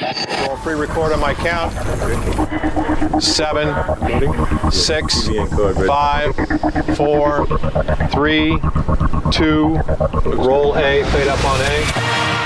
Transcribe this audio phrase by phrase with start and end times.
[0.00, 1.72] I'll pre-record on my count.
[3.22, 3.74] Seven,
[4.70, 5.28] six,
[5.86, 6.34] five,
[6.96, 7.46] four,
[8.08, 8.58] three,
[9.30, 9.78] two.
[10.24, 12.37] Roll A, fade up on A.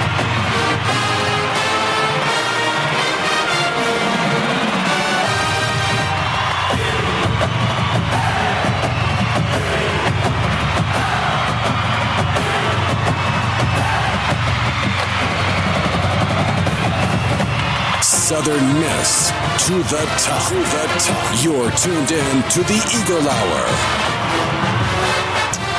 [18.32, 19.28] Southern Miss
[19.66, 20.48] to the top.
[20.48, 21.44] To the top.
[21.44, 23.66] You're tuned in to the Eagle Hour.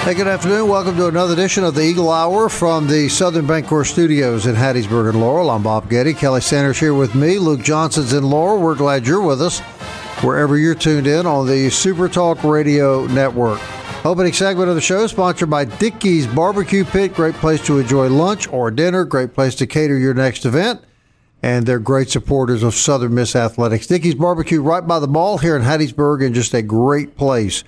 [0.03, 0.67] Hey, good afternoon.
[0.67, 5.09] Welcome to another edition of the Eagle Hour from the Southern Bancorp Studios in Hattiesburg
[5.09, 5.49] and Laurel.
[5.49, 6.13] I'm Bob Getty.
[6.13, 7.39] Kelly Sanders here with me.
[7.39, 8.61] Luke Johnson's in Laurel.
[8.61, 9.59] We're glad you're with us
[10.21, 13.59] wherever you're tuned in on the Super Talk Radio Network.
[14.05, 17.15] Opening segment of the show sponsored by Dickey's Barbecue Pit.
[17.15, 19.05] Great place to enjoy lunch or dinner.
[19.05, 20.83] Great place to cater your next event.
[21.43, 23.85] And they're great supporters of Southern Miss Athletics.
[23.85, 27.65] Dickey's Barbecue right by the mall here in Hattiesburg and just a great place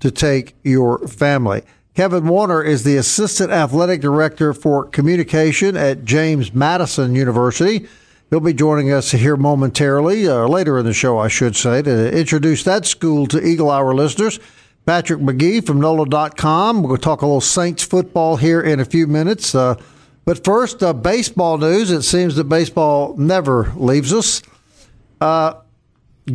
[0.00, 1.62] to take your family.
[1.94, 7.86] Kevin Warner is the Assistant Athletic Director for Communication at James Madison University.
[8.30, 12.16] He'll be joining us here momentarily, uh, later in the show, I should say, to
[12.16, 14.38] introduce that school to Eagle Hour listeners.
[14.86, 16.82] Patrick McGee from NOLA.com.
[16.82, 19.54] We'll talk a little Saints football here in a few minutes.
[19.54, 19.74] Uh,
[20.28, 21.90] but first, uh, baseball news.
[21.90, 24.42] It seems that baseball never leaves us.
[25.22, 25.54] Uh,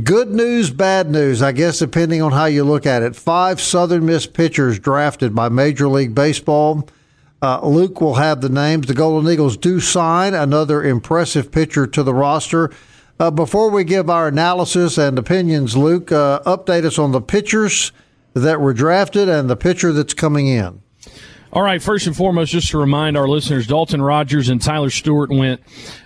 [0.04, 3.16] good news, bad news, I guess, depending on how you look at it.
[3.16, 6.90] Five Southern Miss pitchers drafted by Major League Baseball.
[7.40, 8.88] Uh, Luke will have the names.
[8.88, 12.72] The Golden Eagles do sign another impressive pitcher to the roster.
[13.20, 17.92] Uh, before we give our analysis and opinions, Luke, uh, update us on the pitchers
[18.34, 20.83] that were drafted and the pitcher that's coming in.
[21.54, 25.30] All right, first and foremost, just to remind our listeners, Dalton Rogers and Tyler Stewart
[25.30, 25.62] went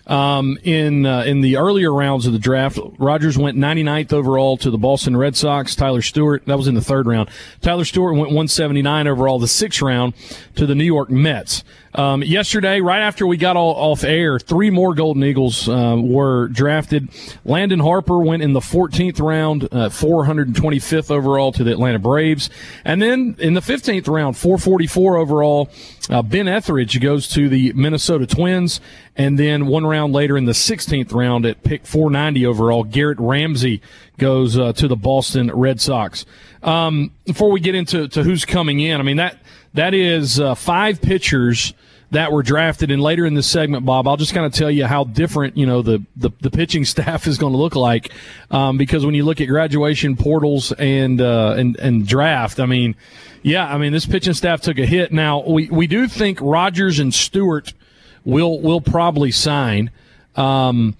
[0.07, 2.79] um, in uh, in the earlier rounds of the draft.
[2.97, 5.75] Rogers went 99th overall to the Boston Red Sox.
[5.75, 7.29] Tyler Stewart, that was in the third round.
[7.61, 10.13] Tyler Stewart went 179 overall, the sixth round,
[10.55, 11.63] to the New York Mets.
[11.97, 16.47] Um, yesterday, right after we got all off air, three more Golden Eagles uh, were
[16.49, 17.09] drafted.
[17.43, 22.51] Landon Harper went in the 14th round, uh, 425th overall to the Atlanta Braves.
[22.85, 25.71] And then in the 15th round, 444 overall,
[26.09, 28.79] uh, Ben Etheridge goes to the Minnesota Twins.
[29.15, 33.81] And then one round later in the 16th round at pick 490 overall, Garrett Ramsey
[34.17, 36.25] goes uh, to the Boston Red Sox.
[36.63, 39.37] Um, before we get into to who's coming in, I mean, that
[39.73, 41.73] that is uh, five pitchers
[42.11, 42.89] that were drafted.
[42.89, 45.65] And later in this segment, Bob, I'll just kind of tell you how different, you
[45.65, 48.11] know, the, the, the pitching staff is going to look like.
[48.49, 52.95] Um, because when you look at graduation portals and, uh, and, and draft, I mean,
[53.43, 55.11] yeah, I mean, this pitching staff took a hit.
[55.11, 57.73] Now, we, we do think Rogers and Stewart
[58.25, 59.91] will, will probably sign.
[60.35, 60.95] Um,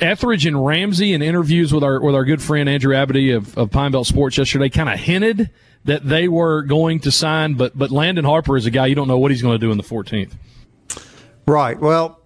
[0.00, 3.70] Etheridge and Ramsey in interviews with our, with our good friend Andrew Abity of, of
[3.70, 5.50] Pine Belt Sports yesterday kind of hinted
[5.84, 9.08] that they were going to sign, but but Landon Harper is a guy you don't
[9.08, 10.32] know what he's going to do in the 14th.
[11.46, 11.78] Right.
[11.78, 12.20] Well,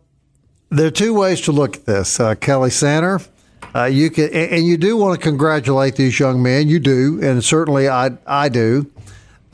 [0.68, 3.20] there are two ways to look at this, uh, Kelly Sander.
[3.74, 6.68] Uh, you can, and you do want to congratulate these young men.
[6.68, 8.90] You do, and certainly I I do.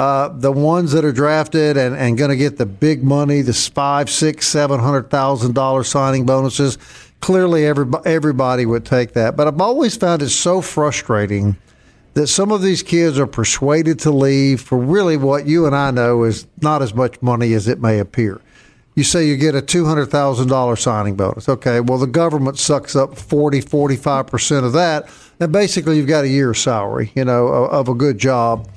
[0.03, 3.53] Uh, the ones that are drafted and, and going to get the big money, the
[3.53, 6.77] five, six, seven hundred thousand dollar signing bonuses.
[7.21, 9.37] Clearly, everybody everybody would take that.
[9.37, 11.57] But I've always found it so frustrating
[12.15, 15.93] that some of these kids are persuaded to leave for really what you and I
[15.93, 18.41] know is not as much money as it may appear.
[18.97, 21.49] You say you get a $200,000 signing bonus.
[21.49, 25.09] Okay, well, the government sucks up 40, 45% of that.
[25.39, 28.69] And basically, you've got a year's salary, you know, of a good job.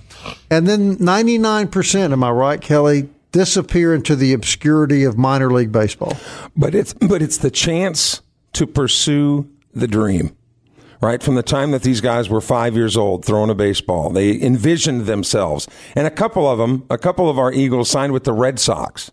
[0.50, 6.14] And then 99%, am I right, Kelly, disappear into the obscurity of minor league baseball.
[6.56, 8.22] But it's, but it's the chance
[8.54, 10.36] to pursue the dream
[11.02, 11.22] right?
[11.22, 15.02] From the time that these guys were five years old throwing a baseball, they envisioned
[15.02, 15.68] themselves.
[15.96, 19.12] And a couple of them, a couple of our Eagles signed with the Red Sox.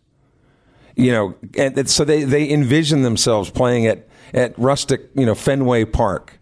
[0.97, 5.85] You know, and so they, they envisioned themselves playing at, at rustic, you know, Fenway
[5.87, 6.38] Park.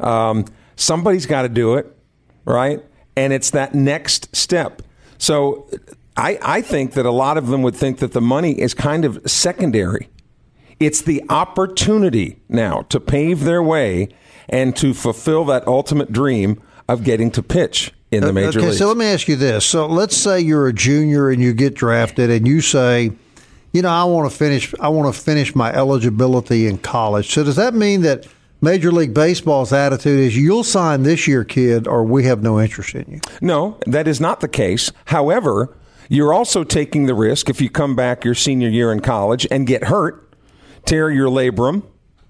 [0.00, 0.44] Um,
[0.76, 1.96] somebody's got to do it,
[2.44, 2.84] right?
[3.16, 4.82] And it's that next step.
[5.18, 5.68] So
[6.16, 9.04] I, I think that a lot of them would think that the money is kind
[9.04, 10.08] of secondary.
[10.80, 14.08] It's the opportunity now to pave their way
[14.48, 18.78] and to fulfill that ultimate dream of getting to pitch in the major okay, leagues.
[18.78, 19.64] so let me ask you this.
[19.64, 23.12] So let's say you're a junior and you get drafted and you say,
[23.72, 27.32] you know, I want to finish I want to finish my eligibility in college.
[27.32, 28.26] So does that mean that
[28.64, 32.94] Major League Baseball's attitude is you'll sign this year, kid, or we have no interest
[32.94, 33.20] in you?
[33.40, 34.92] No, that is not the case.
[35.06, 35.76] However,
[36.08, 39.66] you're also taking the risk if you come back your senior year in college and
[39.66, 40.32] get hurt,
[40.84, 41.82] tear your labrum,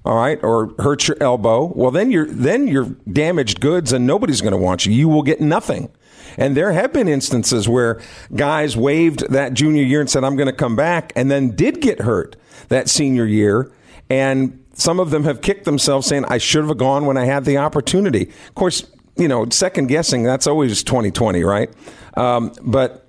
[0.06, 1.70] all right, or hurt your elbow.
[1.76, 4.92] Well, then you're then you're damaged goods, and nobody's going to want you.
[4.92, 5.90] You will get nothing.
[6.38, 8.00] And there have been instances where
[8.34, 11.82] guys waived that junior year and said, "I'm going to come back," and then did
[11.82, 12.36] get hurt
[12.68, 13.70] that senior year,
[14.08, 17.44] and some of them have kicked themselves saying, I should have gone when I had
[17.44, 18.28] the opportunity.
[18.48, 18.86] Of course,
[19.16, 21.70] you know, second guessing, that's always 2020, right?
[22.16, 23.06] Um, but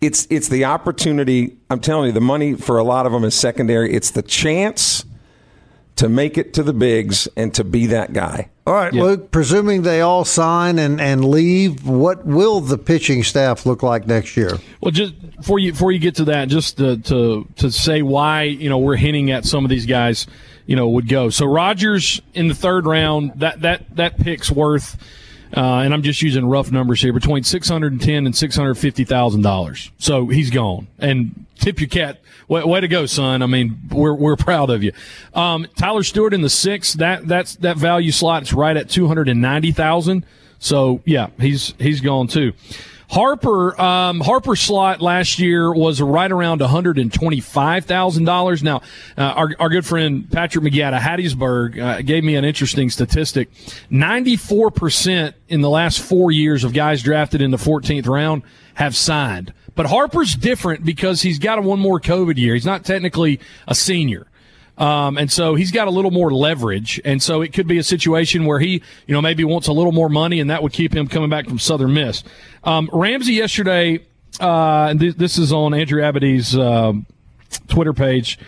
[0.00, 1.56] it's, it's the opportunity.
[1.70, 3.92] I'm telling you, the money for a lot of them is secondary.
[3.92, 5.04] It's the chance
[5.96, 8.48] to make it to the bigs and to be that guy.
[8.66, 9.02] All right, yeah.
[9.02, 14.06] Luke, presuming they all sign and, and leave, what will the pitching staff look like
[14.06, 14.58] next year?
[14.80, 18.44] Well, just before you before you get to that, just to to, to say why,
[18.44, 20.28] you know, we're hinting at some of these guys–
[20.66, 21.30] you know, would go.
[21.30, 24.96] So Rogers in the third round, that that that pick's worth,
[25.56, 28.56] uh, and I'm just using rough numbers here, between six hundred and ten and six
[28.56, 29.90] hundred fifty thousand dollars.
[29.98, 30.88] So he's gone.
[30.98, 32.20] And tip your cat.
[32.48, 33.42] Way, way, to go, son.
[33.42, 34.92] I mean, we're we're proud of you.
[35.32, 36.98] Um, Tyler Stewart in the sixth.
[36.98, 40.26] That that's that value slot is right at two hundred and ninety thousand.
[40.58, 42.52] So yeah, he's he's gone too.
[43.12, 48.62] Harper, um, Harper slot last year was right around $125,000.
[48.62, 48.80] Now,
[49.18, 52.88] uh, our, our good friend Patrick McGee out of Hattiesburg uh, gave me an interesting
[52.88, 53.52] statistic.
[53.90, 58.44] 94% in the last four years of guys drafted in the 14th round
[58.74, 59.52] have signed.
[59.74, 62.54] But Harper's different because he's got a one more COVID year.
[62.54, 64.26] He's not technically a senior.
[64.82, 67.00] Um, and so he's got a little more leverage.
[67.04, 69.92] And so it could be a situation where he, you know, maybe wants a little
[69.92, 72.24] more money and that would keep him coming back from Southern Miss.
[72.64, 74.00] Um, Ramsey yesterday,
[74.40, 76.94] uh, th- this is on Andrew Abady's uh,
[77.68, 78.40] Twitter page,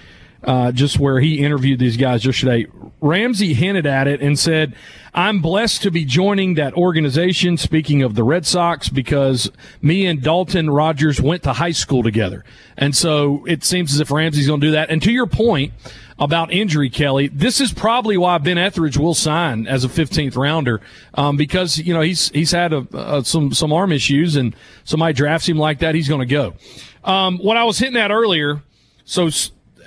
[0.44, 2.66] uh, just where he interviewed these guys yesterday.
[3.00, 4.74] Ramsey hinted at it and said,
[5.12, 7.56] I'm blessed to be joining that organization.
[7.56, 9.50] Speaking of the Red Sox, because
[9.82, 12.44] me and Dalton Rogers went to high school together.
[12.76, 14.90] And so it seems as if Ramsey's going to do that.
[14.90, 15.72] And to your point,
[16.18, 17.28] about injury, Kelly.
[17.28, 20.80] This is probably why Ben Etheridge will sign as a 15th rounder
[21.14, 24.54] um, because you know he's he's had a, a, some some arm issues and
[24.84, 26.54] somebody drafts him like that, he's going to go.
[27.02, 28.62] Um, what I was hitting at earlier,
[29.04, 29.28] so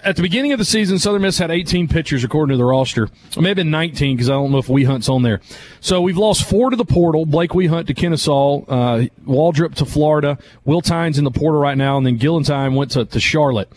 [0.03, 3.03] at the beginning of the season, Southern Miss had 18 pitchers according to the roster.
[3.03, 5.41] It may have been 19 because I don't know if Wehunt's on there.
[5.79, 7.25] So we've lost four to the portal.
[7.25, 11.97] Blake Wehunt to Kennesaw, uh, Waldrep to Florida, Will Tynes in the portal right now,
[11.97, 13.71] and then Gillentine went to, to Charlotte.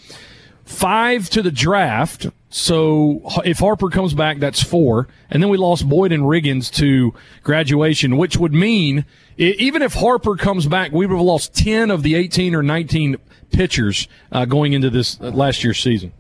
[0.64, 2.28] Five to the draft.
[2.48, 5.08] So if Harper comes back, that's four.
[5.30, 9.04] And then we lost Boyd and Riggins to graduation, which would mean
[9.36, 13.16] even if Harper comes back, we would have lost 10 of the 18 or 19
[13.50, 16.12] pitchers uh, going into this uh, last year's season.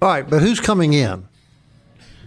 [0.00, 1.26] All right, but who's coming in?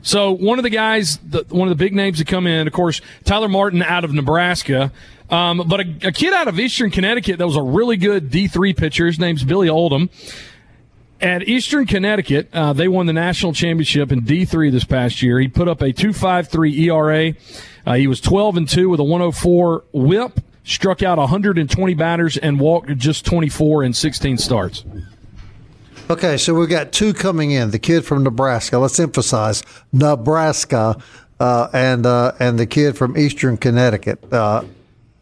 [0.02, 2.74] So one of the guys, the, one of the big names that come in, of
[2.74, 4.92] course, Tyler Martin out of Nebraska.
[5.30, 8.76] Um, but a, a, kid out of Eastern Connecticut that was a really good D3
[8.76, 9.06] pitcher.
[9.06, 10.10] His name's Billy Oldham.
[11.22, 15.40] At Eastern Connecticut, uh, they won the national championship in D3 this past year.
[15.40, 17.34] He put up a 2.53 ERA.
[17.86, 20.40] Uh, he was 12 and 2 with a 104 whip,
[20.70, 24.86] struck out 120 batters, and walked just 24 in 16 starts.
[26.10, 27.72] Okay, so we've got two coming in.
[27.72, 28.78] The kid from Nebraska.
[28.80, 30.98] Let's emphasize Nebraska,
[31.40, 34.32] uh, and uh, and the kid from Eastern Connecticut.
[34.34, 34.64] Uh,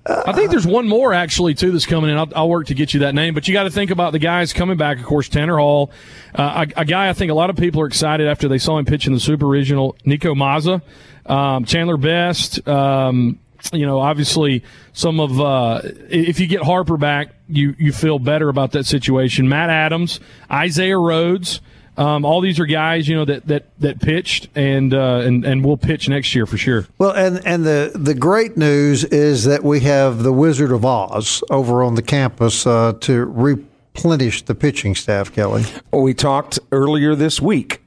[0.08, 2.18] I think there's one more actually too that's coming in.
[2.18, 4.20] I'll, I'll work to get you that name, but you got to think about the
[4.20, 5.00] guys coming back.
[5.00, 5.92] Of course, Tanner Hall,
[6.34, 8.78] uh, a, a, guy I think a lot of people are excited after they saw
[8.78, 9.98] him pitch in the Super Regional.
[10.06, 10.82] Nico Mazza,
[11.26, 12.66] um, Chandler Best.
[12.66, 13.40] Um,
[13.74, 18.50] you know, obviously, some of uh, if you get Harper back, you you feel better
[18.50, 19.50] about that situation.
[19.50, 20.20] Matt Adams,
[20.52, 21.62] Isaiah Rhodes.
[21.98, 25.66] Um, all these are guys, you know, that that that pitched and uh, and and
[25.66, 26.88] will pitch next year for sure.
[27.00, 31.44] Well, and and the the great news is that we have the Wizard of Oz
[31.50, 35.34] over on the campus uh, to replenish the pitching staff.
[35.34, 37.82] Kelly, well, we talked earlier this week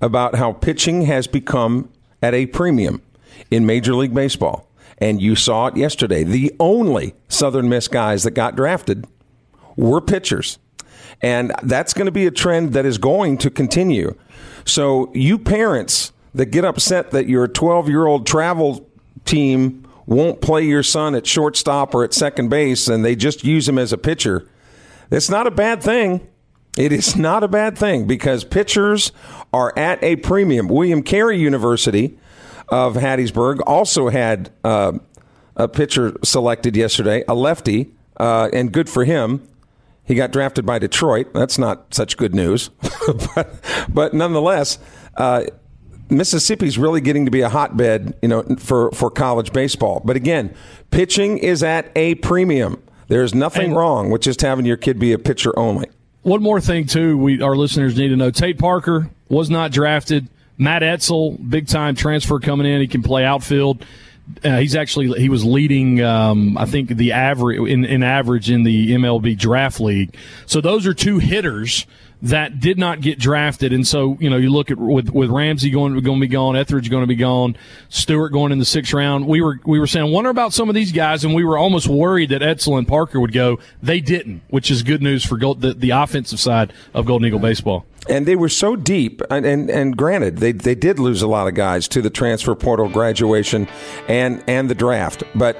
[0.00, 1.90] about how pitching has become
[2.22, 3.02] at a premium
[3.50, 4.65] in Major League Baseball,
[4.98, 6.22] and you saw it yesterday.
[6.22, 9.06] The only Southern Miss guys that got drafted
[9.76, 10.58] were pitchers.
[11.22, 14.16] And that's going to be a trend that is going to continue.
[14.64, 18.86] So, you parents that get upset that your 12 year old travel
[19.24, 23.68] team won't play your son at shortstop or at second base and they just use
[23.68, 24.48] him as a pitcher,
[25.10, 26.26] It's not a bad thing.
[26.76, 29.10] It is not a bad thing because pitchers
[29.52, 30.68] are at a premium.
[30.68, 32.18] William Carey University
[32.68, 34.92] of Hattiesburg also had uh,
[35.56, 39.46] a pitcher selected yesterday, a lefty, uh, and good for him.
[40.04, 41.32] He got drafted by Detroit.
[41.34, 42.68] That's not such good news,
[43.34, 43.54] but,
[43.88, 44.78] but nonetheless,
[45.16, 45.44] uh,
[46.08, 50.00] Mississippi's really getting to be a hotbed, you know, for for college baseball.
[50.04, 50.54] But again,
[50.90, 52.80] pitching is at a premium.
[53.08, 55.88] There's nothing and, wrong with just having your kid be a pitcher only.
[56.22, 60.28] One more thing, too, we our listeners need to know: Tate Parker was not drafted.
[60.58, 62.80] Matt Etzel, big time transfer coming in.
[62.80, 63.84] He can play outfield.
[64.42, 68.64] Uh, he's actually he was leading, um, I think, the average in, in average in
[68.64, 70.16] the MLB draft league.
[70.46, 71.86] So those are two hitters
[72.22, 73.72] that did not get drafted.
[73.72, 76.56] And so, you know, you look at with, with Ramsey going, going to be gone,
[76.56, 77.56] Etheridge going to be gone,
[77.88, 79.26] Stewart going in the sixth round.
[79.26, 81.24] We were, we were saying, wonder about some of these guys.
[81.24, 83.58] And we were almost worried that Etzel and Parker would go.
[83.82, 87.40] They didn't, which is good news for Gold, the, the offensive side of Golden Eagle
[87.40, 89.20] baseball and they were so deep.
[89.30, 92.54] And, and, and granted, they they did lose a lot of guys to the transfer
[92.54, 93.66] portal, graduation,
[94.06, 95.24] and and the draft.
[95.34, 95.56] But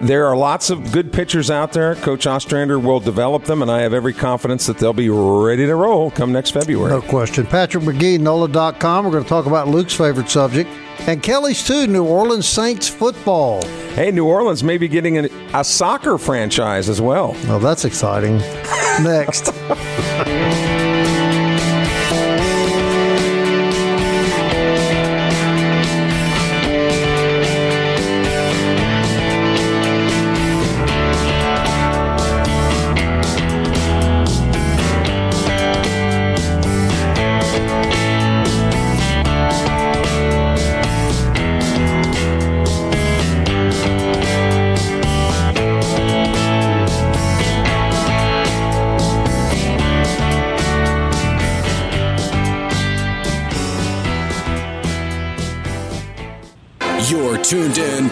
[0.00, 1.94] there are lots of good pitchers out there.
[1.96, 5.74] Coach Ostrander will develop them, and I have every confidence that they'll be ready to
[5.74, 6.90] roll come next February.
[6.90, 7.46] No question.
[7.46, 9.04] Patrick McGee, NOLA.com.
[9.04, 10.70] We're going to talk about Luke's favorite subject.
[11.00, 13.62] And Kelly's too, New Orleans Saints football.
[13.94, 17.34] Hey, New Orleans may be getting a, a soccer franchise as well.
[17.46, 18.38] Oh, that's exciting.
[19.02, 19.52] Next.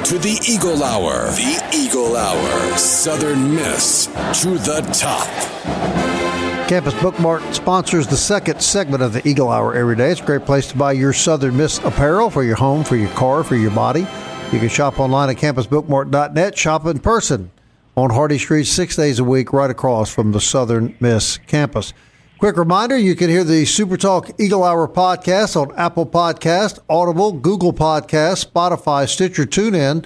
[0.06, 1.30] to the Eagle Hour.
[1.32, 2.78] The Eagle Hour.
[2.78, 4.06] Southern Miss
[4.40, 5.26] to the top.
[6.68, 10.12] Campus Bookmart sponsors the second segment of the Eagle Hour every day.
[10.12, 13.08] It's a great place to buy your Southern Miss apparel for your home, for your
[13.10, 14.06] car, for your body.
[14.52, 17.50] You can shop online at campusbookmart.net, shop in person
[17.96, 21.92] on Hardy Street six days a week, right across from the Southern Miss campus.
[22.38, 27.32] Quick reminder you can hear the Super Talk Eagle Hour podcast on Apple Podcast, Audible,
[27.32, 30.04] Google Podcast, Spotify, Stitcher, TuneIn.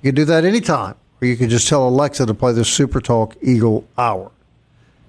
[0.00, 3.02] You can do that anytime, or you can just tell Alexa to play the Super
[3.02, 4.30] Talk Eagle Hour.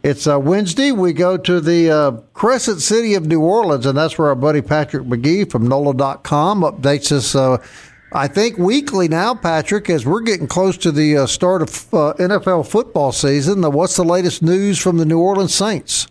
[0.03, 0.91] It's uh, Wednesday.
[0.91, 4.61] We go to the uh, Crescent City of New Orleans, and that's where our buddy
[4.61, 7.33] Patrick McGee from NOLA.com updates us.
[7.33, 7.63] Uh,
[8.11, 12.13] I think weekly now, Patrick, as we're getting close to the uh, start of uh,
[12.15, 13.61] NFL football season.
[13.71, 16.07] what's the latest news from the New Orleans Saints?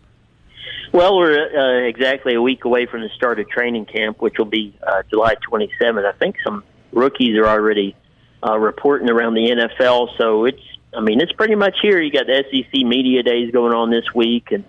[0.96, 4.46] Well, we're uh, exactly a week away from the start of training camp, which will
[4.46, 6.06] be uh, July 27th.
[6.06, 7.94] I think some rookies are already
[8.42, 10.62] uh, reporting around the NFL, so it's
[10.96, 12.00] I mean it's pretty much here.
[12.00, 14.64] You got the SEC media days going on this week, and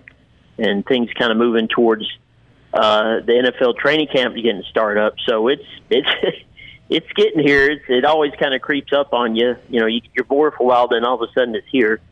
[0.58, 2.04] and things kind of moving towards
[2.74, 5.14] uh, the NFL training camp getting started up.
[5.26, 6.10] So it's it's
[6.90, 7.70] it's getting here.
[7.70, 9.56] It's, it always kind of creeps up on you.
[9.70, 12.02] You know, you, you're bored for a while, then all of a sudden it's here.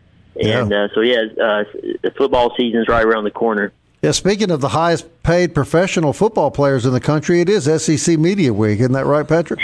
[0.40, 0.84] And yeah.
[0.84, 1.64] uh, so yeah, uh,
[2.02, 3.74] the football season's right around the corner.
[4.02, 8.18] Yeah, speaking of the highest paid professional football players in the country, it is SEC
[8.18, 9.60] Media Week, isn't that right, Patrick?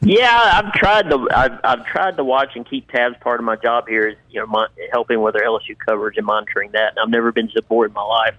[0.00, 3.16] Yeah, I've tried to I've, I've tried to watch and keep tabs.
[3.20, 6.26] Part of my job here is you know mon- helping with their LSU coverage and
[6.26, 6.90] monitoring that.
[6.90, 8.34] And I've never been so bored in my life.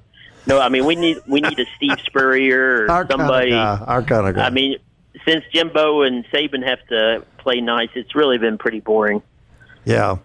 [0.46, 3.52] No, I mean we need we need a Steve Spurrier or our somebody.
[3.52, 4.46] Kind of our kind of guy.
[4.46, 4.78] I mean,
[5.26, 9.22] since Jimbo and Saban have to play nice, it's really been pretty boring.
[9.86, 10.18] Yeah.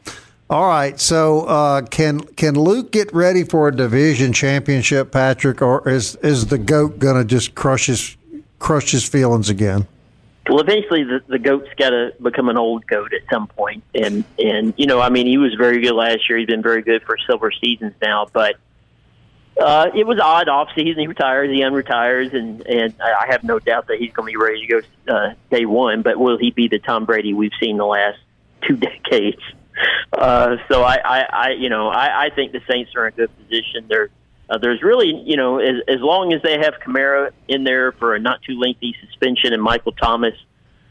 [0.51, 0.99] All right.
[0.99, 6.47] So uh, can can Luke get ready for a division championship, Patrick, or is is
[6.47, 8.17] the goat going to just crush his
[8.59, 9.87] crush his feelings again?
[10.49, 14.25] Well, eventually the, the goat's got to become an old goat at some point, and
[14.39, 16.39] and you know, I mean, he was very good last year.
[16.39, 18.57] He's been very good for several seasons now, but
[19.61, 21.01] uh, it was odd off season.
[21.01, 24.43] He retires, he unretires, and and I have no doubt that he's going to be
[24.43, 26.01] ready to go uh, day one.
[26.01, 28.19] But will he be the Tom Brady we've seen the last
[28.63, 29.43] two decades?
[30.13, 33.17] Uh, so I, I, I, you know, I, I think the Saints are in a
[33.17, 33.87] good position.
[33.89, 34.09] They're,
[34.51, 38.15] uh, there's really, you know, as, as long as they have Kamara in there for
[38.15, 40.35] a not too lengthy suspension and Michael Thomas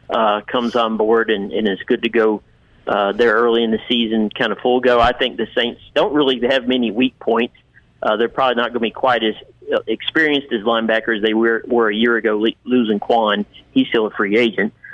[0.10, 2.42] uh, comes on board and, and is good to go
[2.88, 5.00] uh, there early in the season, kind of full go.
[5.00, 7.56] I think the Saints don't really have many weak points.
[8.02, 9.34] Uh, they're probably not going to be quite as
[9.74, 13.46] uh, experienced as linebackers they were, were a year ago, losing Kwon.
[13.72, 14.74] He's still a free agent.
[14.74, 14.87] Uh,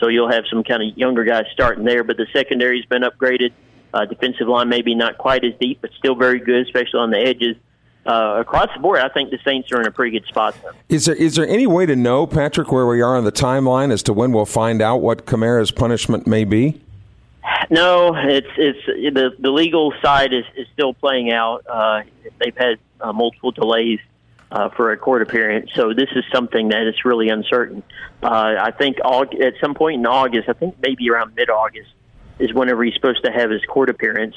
[0.00, 3.52] so you'll have some kind of younger guys starting there, but the secondary's been upgraded.
[3.94, 7.18] Uh, defensive line maybe not quite as deep, but still very good, especially on the
[7.18, 7.56] edges.
[8.04, 10.54] Uh, across the board, I think the Saints are in a pretty good spot.
[10.88, 13.90] Is there is there any way to know, Patrick, where we are on the timeline
[13.90, 16.80] as to when we'll find out what Kamara's punishment may be?
[17.70, 21.64] No, it's it's the the legal side is, is still playing out.
[21.68, 22.02] Uh,
[22.38, 23.98] they've had uh, multiple delays
[24.50, 27.82] uh, for a court appearance, so this is something that is really uncertain.
[28.22, 31.90] Uh, I think at some point in August, I think maybe around mid August,
[32.38, 34.36] is whenever he's supposed to have his court appearance.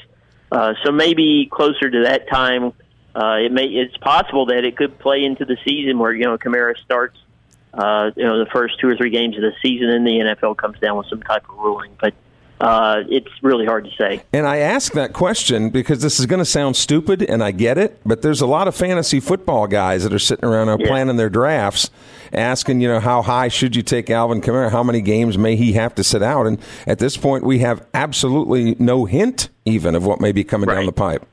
[0.50, 2.72] Uh, so maybe closer to that time,
[3.14, 6.38] uh, it may it's possible that it could play into the season where you know
[6.38, 7.18] Kamara starts.
[7.72, 10.56] Uh, you know the first two or three games of the season, and the NFL
[10.56, 12.14] comes down with some type of ruling, but
[12.60, 14.22] uh, it's really hard to say.
[14.32, 17.78] And I ask that question because this is going to sound stupid, and I get
[17.78, 20.86] it, but there's a lot of fantasy football guys that are sitting around now Yeah.
[20.86, 21.90] planning their drafts,
[22.32, 24.70] asking, you know, how high should you take Alvin Kamara?
[24.70, 26.46] How many games may he have to sit out?
[26.46, 30.68] And at this point, we have absolutely no hint even of what may be coming
[30.68, 31.26] down the pipe.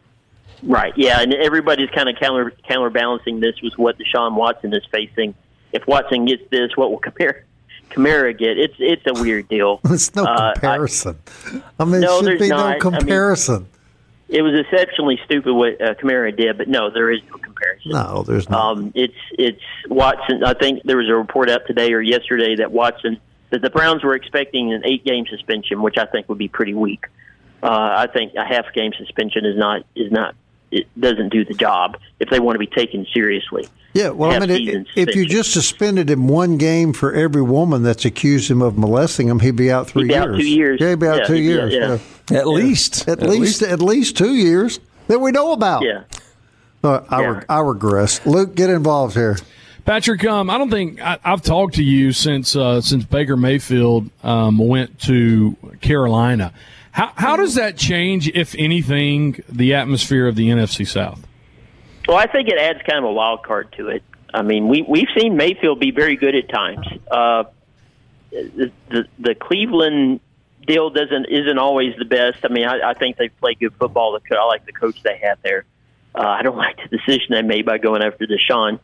[0.64, 0.94] Right.
[0.96, 5.36] Yeah, and everybody's kind of counter counterbalancing this with what Deshaun Watson is facing.
[5.72, 7.46] If Watson gets this, what will Kamara,
[7.90, 8.58] Kamara get?
[8.58, 9.80] It's it's a weird deal.
[9.86, 11.18] It's no Uh, comparison.
[11.80, 12.60] I, mean, No, should there's be not.
[12.60, 13.68] I no mean- comparison.
[14.30, 17.92] It was exceptionally stupid what uh, Kamara did, but no, there is no comparison.
[17.94, 18.78] no, there's not.
[18.78, 20.44] Um, it's it's Watson.
[20.44, 24.04] I think there was a report out today or yesterday that Watson that the Browns
[24.04, 27.06] were expecting an eight game suspension, which I think would be pretty weak.
[27.64, 30.36] Uh, I think a half game suspension is not is not
[30.72, 33.68] it doesn't do the job if they want to be taken seriously.
[33.94, 37.42] yeah, well, I mean, i- season if you just suspended him one game for every
[37.42, 40.26] woman that's accused him of molesting him, he'd be out 3 He'd be years.
[40.26, 40.80] out two years.
[40.82, 41.74] Yeah, he'd be out Yeah, two he'd be years.
[41.76, 41.98] out- yeah.
[42.32, 42.38] yeah.
[42.40, 43.08] At least.
[43.08, 45.84] At, least, at least two years that we know about.
[45.84, 46.02] Yeah.
[46.84, 47.28] Uh, I, Yeah.
[47.28, 48.26] reg- I regress.
[48.26, 49.38] Luke, get involved here.
[49.86, 54.10] Patrick, um, I don't think I, I've talked to you since uh, since Baker Mayfield
[54.22, 56.52] um, went to Carolina.
[56.98, 61.28] How how does that change, if anything, the atmosphere of the NFC South?
[62.08, 64.02] Well, I think it adds kind of a wild card to it.
[64.34, 66.88] I mean, we we've seen Mayfield be very good at times.
[67.12, 67.44] Uh,
[68.32, 70.22] the, the the Cleveland
[70.66, 72.40] deal doesn't isn't always the best.
[72.44, 74.18] I mean, I, I think they play good football.
[74.32, 75.66] I like the coach they have there.
[76.16, 78.80] Uh, I don't like the decision they made by going after Deshaun.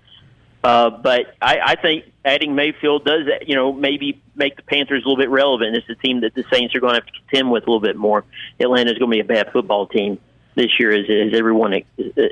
[0.63, 5.07] Uh, but I, I think adding Mayfield does, you know, maybe make the Panthers a
[5.07, 5.75] little bit relevant.
[5.75, 7.81] It's a team that the Saints are going to have to contend with a little
[7.81, 8.23] bit more.
[8.59, 10.19] Atlanta's going to be a bad football team
[10.55, 11.87] this year, as, as everyone ex-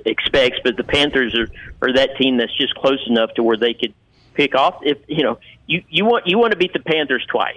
[0.05, 0.59] expects.
[0.63, 1.49] But the Panthers are,
[1.81, 3.93] are that team that's just close enough to where they could
[4.33, 4.79] pick off.
[4.83, 7.55] If you know, you you want you want to beat the Panthers twice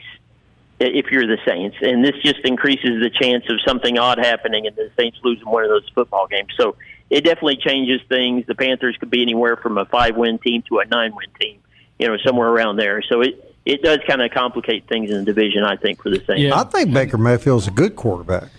[0.81, 4.75] if you're the Saints, and this just increases the chance of something odd happening and
[4.75, 6.53] the Saints losing one of those football games.
[6.57, 6.77] So
[7.11, 8.47] it definitely changes things.
[8.47, 11.61] The Panthers could be anywhere from a five win team to a nine win team,
[11.99, 13.03] you know, somewhere around there.
[13.03, 16.23] So it it does kind of complicate things in the division, I think, for the
[16.27, 16.43] Saints.
[16.43, 16.61] Yeah.
[16.61, 18.51] I think Baker Mayfield's a good quarterback.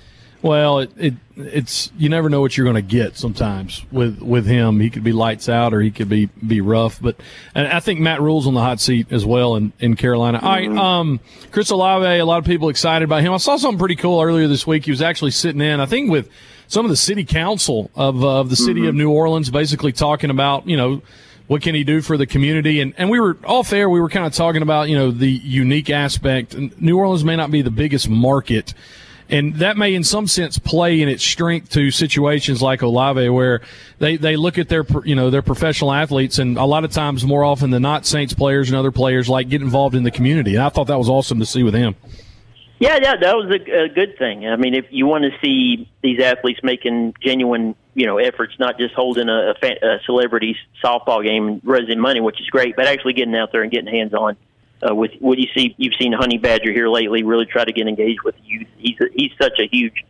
[0.41, 4.45] Well, it, it it's you never know what you're going to get sometimes with with
[4.45, 4.79] him.
[4.79, 7.01] He could be lights out or he could be be rough.
[7.01, 7.19] But
[7.55, 10.39] and I think Matt Rhule's on the hot seat as well in, in Carolina.
[10.39, 11.19] All right, um,
[11.51, 12.05] Chris Olave.
[12.05, 13.33] A lot of people excited about him.
[13.33, 14.85] I saw something pretty cool earlier this week.
[14.85, 16.29] He was actually sitting in, I think, with
[16.67, 20.29] some of the city council of uh, of the city of New Orleans, basically talking
[20.29, 21.01] about you know
[21.47, 22.81] what can he do for the community?
[22.81, 23.89] And and we were off air.
[23.89, 26.57] We were kind of talking about you know the unique aspect.
[26.79, 28.73] New Orleans may not be the biggest market,
[29.29, 33.61] and that may in some sense play in its strength to situations like Olave, where
[33.99, 37.23] they they look at their you know their professional athletes, and a lot of times
[37.23, 40.55] more often than not, Saints players and other players like get involved in the community.
[40.55, 41.95] And I thought that was awesome to see with him.
[42.77, 44.47] Yeah, yeah, that was a, a good thing.
[44.47, 48.77] I mean, if you want to see these athletes making genuine, you know, efforts, not
[48.77, 52.75] just holding a, a, fa- a celebrity softball game and raising money, which is great,
[52.75, 54.35] but actually getting out there and getting hands on
[54.87, 55.73] uh, with what you see.
[55.77, 58.67] You've seen Honey Badger here lately really try to get engaged with youth.
[58.77, 60.03] He's a, he's such a huge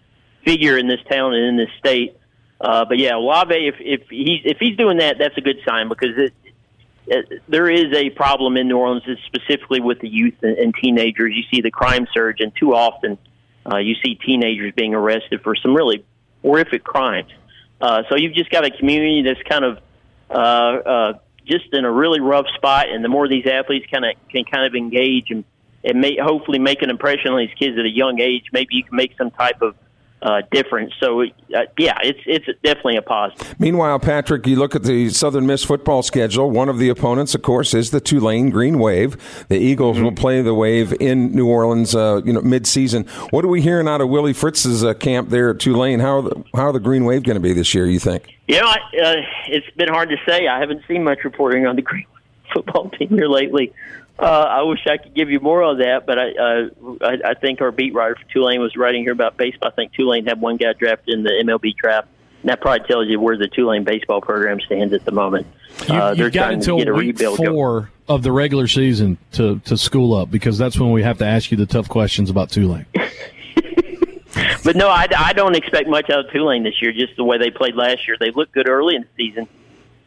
[0.43, 2.17] figure in this town and in this state.
[2.59, 5.89] Uh, but yeah, Olave, if if he's if he's doing that, that's a good sign
[5.89, 6.33] because it,
[7.47, 11.33] there is a problem in New Orleans, specifically with the youth and, and teenagers.
[11.35, 13.17] You see the crime surge, and too often
[13.71, 16.05] uh, you see teenagers being arrested for some really
[16.41, 17.31] horrific crimes.
[17.79, 19.79] Uh, so you've just got a community that's kind of
[20.29, 21.13] uh, uh,
[21.45, 24.65] just in a really rough spot, and the more these athletes kind of can kind
[24.65, 25.43] of engage and
[25.85, 28.83] and may, hopefully make an impression on these kids at a young age, maybe you
[28.83, 29.75] can make some type of
[30.25, 30.91] uh, difference.
[30.99, 31.27] So uh,
[31.77, 33.59] yeah, it's it's definitely a positive.
[33.59, 36.49] Meanwhile, Patrick, you look at the Southern Miss football schedule.
[36.49, 39.45] One of the opponents, of course, is the Tulane Green Wave.
[39.49, 43.03] The Eagles will play the Wave in New Orleans, uh, you know, mid-season.
[43.29, 45.99] What are we hearing out of Willie Fritz's uh, camp there at Tulane?
[45.99, 47.85] How are the, how are the Green Wave going to be this year?
[47.85, 48.35] You think?
[48.47, 49.15] You know, I, uh,
[49.47, 50.47] it's been hard to say.
[50.47, 53.73] I haven't seen much reporting on the Green Wave football team here lately.
[54.17, 56.69] Uh, I wish I could give you more on that, but I, uh,
[57.01, 59.69] I I think our beat writer for Tulane was writing here about baseball.
[59.69, 62.07] I think Tulane had one guy drafted in the MLB draft.
[62.41, 65.47] And that probably tells you where the Tulane baseball program stands at the moment.
[65.87, 67.37] You, uh, you've got until to week rebuild.
[67.37, 71.25] four of the regular season to, to school up because that's when we have to
[71.25, 72.85] ask you the tough questions about Tulane.
[74.65, 76.91] But no, I, I don't expect much out of Tulane this year.
[76.91, 79.47] Just the way they played last year, they looked good early in the season,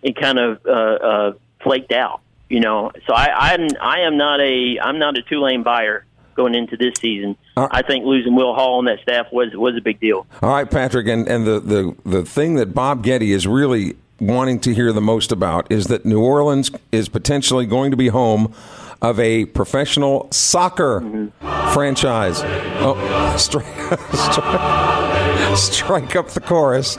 [0.02, 2.20] and kind of uh, uh, flaked out.
[2.48, 6.54] You know, so I, I'm I am not a I'm not a Tulane buyer going
[6.54, 7.36] into this season.
[7.56, 10.26] Uh, I think losing Will Hall and that staff was was a big deal.
[10.40, 14.60] All right, Patrick, and, and the, the, the thing that Bob Getty is really wanting
[14.60, 18.54] to hear the most about is that New Orleans is potentially going to be home
[19.02, 21.30] of a professional soccer
[21.72, 22.40] franchise.
[22.80, 23.66] Oh, strike,
[24.12, 26.98] strike, strike up the chorus.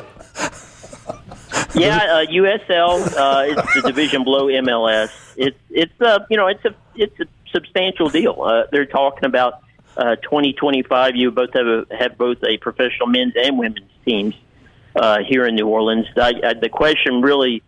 [1.76, 5.10] Yeah, uh, USL uh, it's the division below MLS.
[5.40, 8.42] It's it's uh, you know it's a it's a substantial deal.
[8.42, 9.62] Uh, they're talking about
[9.96, 11.16] uh, 2025.
[11.16, 14.36] You both have a, have both a professional men's and women's teams
[14.98, 16.08] uh, here in New Orleans.
[16.18, 17.64] I, I, the question really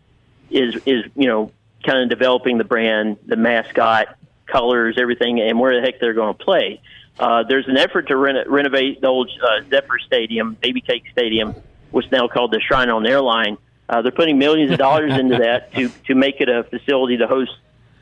[0.50, 1.52] is is you know
[1.86, 6.36] kind of developing the brand, the mascot, colors, everything, and where the heck they're going
[6.36, 6.82] to play.
[7.18, 11.56] Uh, there's an effort to reno- renovate the old uh, Zephyr Stadium, Baby Cake Stadium,
[11.92, 13.58] what's now called the Shrine on Airline.
[13.92, 17.28] Uh, they're putting millions of dollars into that to to make it a facility to
[17.28, 17.52] host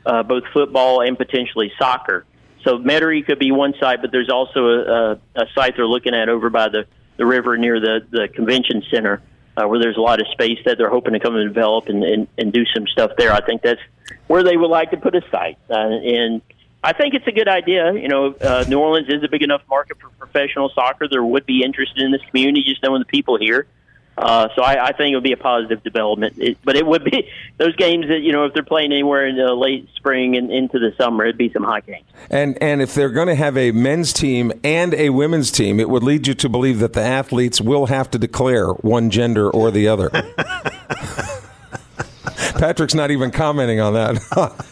[0.06, 2.24] uh, both football and potentially soccer.
[2.64, 6.14] So Metairie could be one site, but there's also a, a, a site they're looking
[6.14, 6.84] at over by the,
[7.16, 9.22] the river near the, the convention center,
[9.56, 12.04] uh, where there's a lot of space that they're hoping to come and develop and,
[12.04, 13.32] and, and do some stuff there.
[13.32, 13.80] I think that's
[14.26, 16.42] where they would like to put a site, uh, and
[16.84, 17.92] I think it's a good idea.
[17.94, 21.08] You know, uh, New Orleans is a big enough market for professional soccer.
[21.08, 23.66] There would be interest in this community, just knowing the people here.
[23.66, 23.79] Uh,
[24.20, 26.34] Uh, so I, I think it would be a positive development.
[26.36, 29.36] It, but it would be those games that you know if they're playing anywhere in
[29.36, 32.04] the late spring and into the summer, it'd be some hot games.
[32.28, 35.88] And and if they're going to have a men's team and a women's team, it
[35.88, 39.70] would lead you to believe that the athletes will have to declare one gender or
[39.70, 40.10] the other.
[42.58, 44.20] Patrick's not even commenting on that.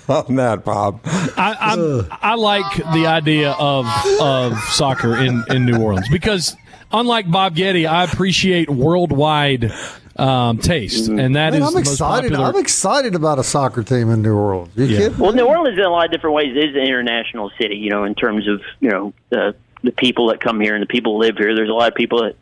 [0.09, 1.01] on that, Bob.
[1.05, 3.87] I, I, I like the idea of
[4.21, 6.55] of soccer in, in New Orleans because
[6.93, 9.73] unlike Bob Getty, I appreciate worldwide
[10.17, 12.31] um, taste, and that is Man, I'm the excited.
[12.33, 12.49] popular.
[12.53, 14.71] I'm excited about a soccer team in New Orleans.
[14.75, 14.99] You Yeah.
[14.99, 15.19] kidding?
[15.19, 17.77] Well, New Orleans in a lot of different ways is an international city.
[17.77, 20.87] You know, in terms of you know the the people that come here and the
[20.89, 21.55] people who live here.
[21.55, 22.37] There's a lot of people that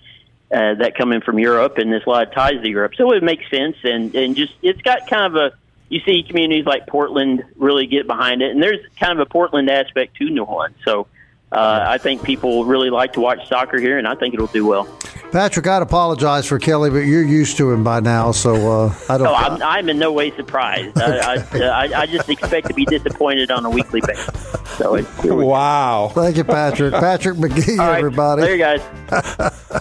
[0.56, 2.94] uh, that come in from Europe, and there's a lot of ties to Europe.
[2.96, 5.52] So it makes sense, and and just it's got kind of a
[5.90, 9.68] you see communities like Portland really get behind it, and there's kind of a Portland
[9.68, 10.76] aspect to New Orleans.
[10.84, 11.08] So.
[11.52, 14.66] Uh, I think people really like to watch soccer here, and I think it'll do
[14.66, 14.84] well.
[15.30, 18.54] Patrick, I'd apologize for Kelly, but you're used to him by now, so
[18.84, 19.24] uh, I don't.
[19.24, 20.98] No, I'm, I'm in no way surprised.
[20.98, 24.50] I, I, I, I just expect to be disappointed on a weekly basis.
[24.76, 26.10] So it's, Wow.
[26.14, 26.92] Thank you, Patrick.
[26.94, 28.42] Patrick McGee, all right, everybody.
[28.42, 29.62] Later, guys.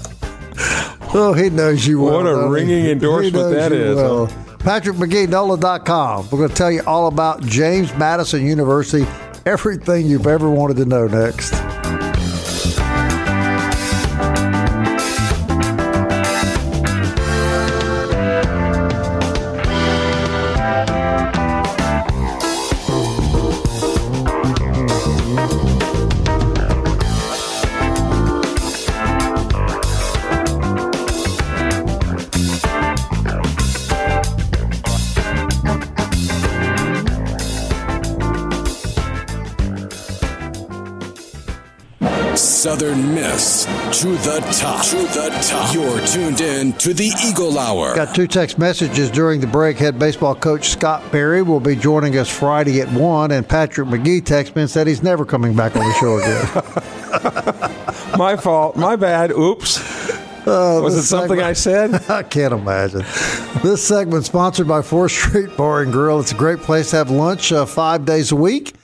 [1.17, 2.17] Oh, he knows you well.
[2.17, 4.27] What a doesn't ringing He endorsement knows that well.
[4.59, 6.25] Patrick McGee, NOLA.com.
[6.29, 9.05] We're going to tell you all about James Madison University,
[9.45, 11.53] everything you've ever wanted to know next.
[42.85, 43.65] Southern Miss
[43.99, 44.85] to the top.
[44.85, 45.73] To the top.
[45.73, 47.95] You're tuned in to the Eagle Hour.
[47.95, 49.77] Got two text messages during the break.
[49.77, 54.21] Head baseball coach Scott Berry will be joining us Friday at 1, and Patrick McGee
[54.21, 58.11] texted me and said he's never coming back on the show again.
[58.19, 58.75] My fault.
[58.75, 59.31] My bad.
[59.31, 60.11] Oops.
[60.47, 61.95] Uh, Was it this something I said?
[62.09, 63.03] I can't imagine.
[63.63, 66.19] This segment sponsored by Fourth Street Bar and Grill.
[66.19, 68.75] It's a great place to have lunch uh, five days a week.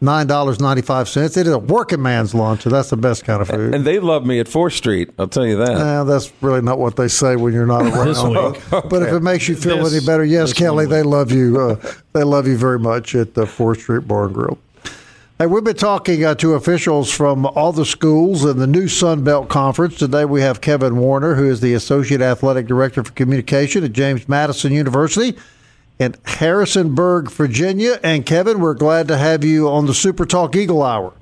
[0.00, 1.36] Nine dollars ninety five cents.
[1.36, 3.74] It is a working man's lunch, and that's the best kind of food.
[3.74, 5.08] And they love me at 4th Street.
[5.18, 6.04] I'll tell you that.
[6.04, 8.08] That's really not what they say when you're not around.
[8.08, 8.84] This week.
[8.90, 11.58] But if it makes you feel This- any better, yes, Kelly, one they love you.
[11.58, 14.58] Uh, they love you very much at the Fourth Street Bar and Grill.
[15.38, 19.24] Hey, we've been talking uh, to officials from all the schools in the new Sun
[19.24, 19.96] Belt Conference.
[19.96, 24.28] Today we have Kevin Warner, who is the Associate Athletic Director for Communication at James
[24.28, 25.36] Madison University
[25.98, 28.00] in Harrisonburg, Virginia.
[28.02, 31.12] And Kevin, we're glad to have you on the Super Talk Eagle Hour.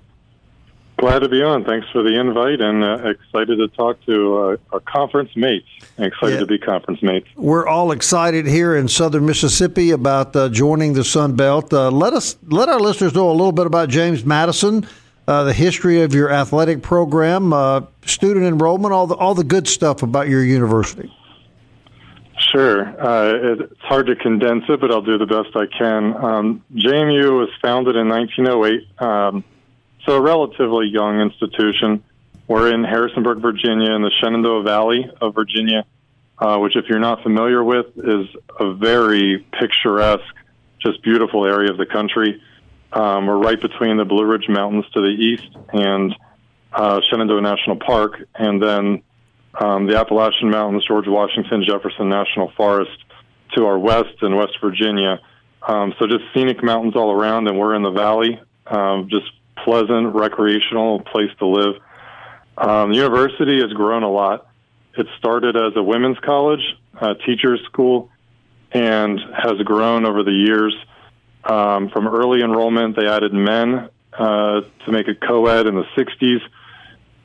[0.98, 1.64] Glad to be on.
[1.64, 5.66] Thanks for the invite and uh, excited to talk to uh, our conference mates.
[5.98, 6.38] Excited yeah.
[6.38, 7.26] to be conference mates.
[7.34, 11.72] We're all excited here in southern Mississippi about uh, joining the Sun Belt.
[11.72, 14.86] Uh, let us let our listeners know a little bit about James Madison,
[15.26, 19.66] uh, the history of your athletic program, uh, student enrollment, all the all the good
[19.66, 21.12] stuff about your university.
[22.50, 22.82] Sure.
[23.60, 26.16] it's hard to condense it, but I'll do the best I can.
[26.16, 29.00] Um, JMU was founded in 1908.
[29.00, 29.44] Um,
[30.06, 32.02] so a relatively young institution.
[32.48, 35.84] We're in Harrisonburg, Virginia, in the Shenandoah Valley of Virginia,
[36.38, 38.26] uh, which, if you're not familiar with, is
[38.58, 40.34] a very picturesque,
[40.80, 42.42] just beautiful area of the country.
[42.92, 46.14] Um, we're right between the Blue Ridge Mountains to the east and
[46.72, 49.02] uh, Shenandoah National Park, and then
[49.60, 53.04] um, the Appalachian Mountains, George Washington, Jefferson National Forest
[53.56, 55.20] to our west in West Virginia.
[55.66, 59.26] Um, so just scenic mountains all around, and we're in the valley, um, just
[59.64, 61.74] pleasant, recreational place to live.
[62.56, 64.48] Um, the university has grown a lot.
[64.96, 66.62] It started as a women's college,
[67.00, 68.10] a teachers school,
[68.72, 70.74] and has grown over the years.
[71.44, 76.40] Um, from early enrollment, they added men uh, to make it co-ed in the 60s,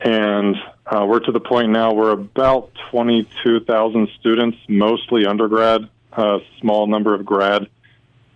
[0.00, 0.56] and
[0.90, 7.14] uh, we're to the point now we're about 22,000 students, mostly undergrad, a small number
[7.14, 7.68] of grad.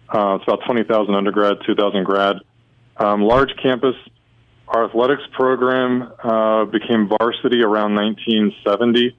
[0.09, 2.37] Uh, it's about 20,000 undergrad, 2,000 grad.
[2.99, 3.95] Um, large campus.
[4.69, 9.17] Our athletics program uh, became varsity around 1970.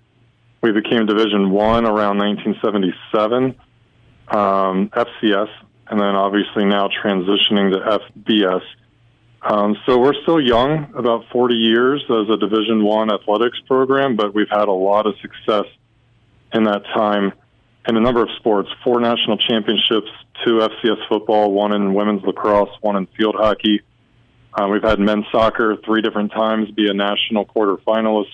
[0.61, 3.55] We became Division One around 1977.
[4.29, 5.49] Um, FCS,
[5.87, 8.61] and then obviously now transitioning to FBS.
[9.43, 14.33] Um, so we're still young, about 40 years as a Division One athletics program, but
[14.33, 15.65] we've had a lot of success
[16.53, 17.33] in that time
[17.87, 18.69] in a number of sports.
[18.85, 20.09] Four national championships,
[20.45, 23.81] two FCS football, one in women's lacrosse, one in field hockey.
[24.53, 28.31] Uh, we've had men's soccer three different times be a national quarterfinalist.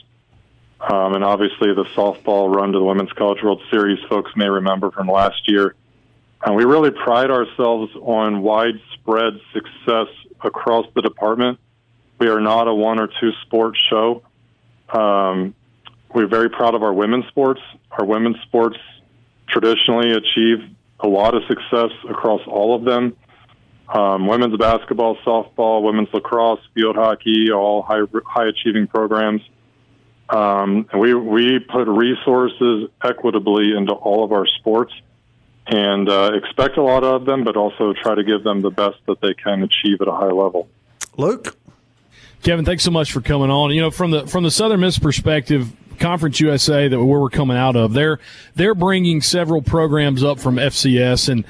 [0.80, 4.92] Um, and obviously the softball run to the Women's College World Series, folks may remember
[4.92, 5.76] from last year.
[6.46, 10.08] And we really pride ourselves on widespread success
[10.44, 11.60] across the department.
[12.20, 14.24] We are not a one or two sports show.
[14.90, 15.56] Um,
[16.14, 17.62] we're very proud of our women's sports.
[17.92, 18.78] Our women's sports
[19.48, 20.60] traditionally achieve
[21.00, 23.16] a lot of success across all of them.
[23.88, 29.42] Um, women's basketball, softball, women's lacrosse, field hockey, all high, high achieving programs.
[30.30, 34.94] Um, and we, we put resources equitably into all of our sports
[35.70, 38.98] and uh, expect a lot of them, but also try to give them the best
[39.08, 40.68] that they can achieve at a high level.
[41.18, 41.56] Luke?
[42.42, 43.72] Kevin, thanks so much for coming on.
[43.72, 47.58] You know, from the from the Southern Miss perspective, Conference USA that where we're coming
[47.58, 48.20] out of, they're
[48.56, 51.46] they're bringing several programs up from FCS and.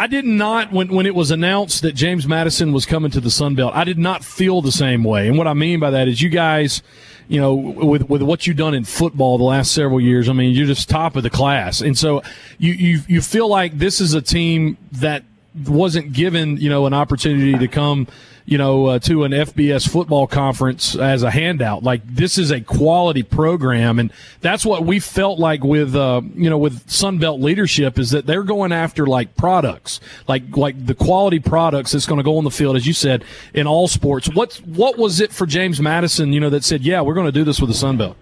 [0.00, 3.30] I did not when when it was announced that James Madison was coming to the
[3.30, 3.74] Sun Belt.
[3.74, 5.28] I did not feel the same way.
[5.28, 6.82] And what I mean by that is you guys,
[7.28, 10.54] you know, with with what you've done in football the last several years, I mean,
[10.54, 11.82] you're just top of the class.
[11.82, 12.22] And so
[12.56, 15.22] you you you feel like this is a team that
[15.66, 18.06] wasn't given, you know, an opportunity to come
[18.50, 21.84] you know, uh, to an FBS football conference as a handout.
[21.84, 26.50] Like this is a quality program, and that's what we felt like with, uh, you
[26.50, 31.38] know, with Sunbelt leadership is that they're going after like products, like like the quality
[31.38, 34.28] products that's going to go on the field, as you said, in all sports.
[34.34, 37.32] What what was it for James Madison, you know, that said, yeah, we're going to
[37.32, 38.16] do this with the Sunbelt?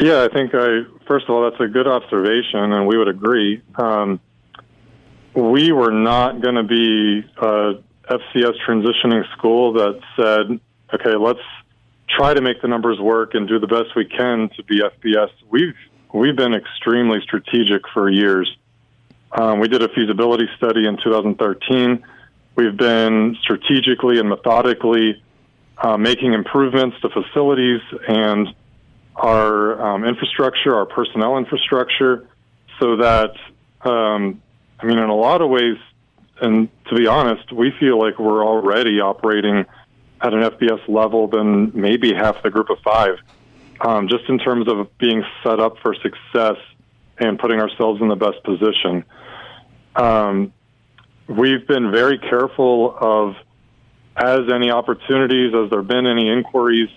[0.00, 3.62] Yeah, I think I first of all that's a good observation, and we would agree.
[3.74, 4.20] Um,
[5.34, 7.74] we were not going to be uh,
[8.08, 10.60] FCS transitioning school that said,
[10.94, 11.40] okay, let's
[12.08, 15.30] try to make the numbers work and do the best we can to be FBS.
[15.50, 15.74] We've
[16.12, 18.54] we've been extremely strategic for years.
[19.32, 22.04] Um, we did a feasibility study in 2013.
[22.54, 25.20] We've been strategically and methodically
[25.78, 28.54] uh, making improvements to facilities and
[29.16, 32.28] our um, infrastructure, our personnel infrastructure,
[32.78, 33.32] so that
[33.80, 34.40] um,
[34.84, 35.78] I mean, in a lot of ways,
[36.42, 39.64] and to be honest, we feel like we're already operating
[40.20, 43.16] at an FBS level than maybe half the group of five,
[43.80, 46.56] um, just in terms of being set up for success
[47.16, 49.06] and putting ourselves in the best position.
[49.96, 50.52] Um,
[51.28, 53.36] we've been very careful of,
[54.18, 56.90] as any opportunities, as there have been any inquiries,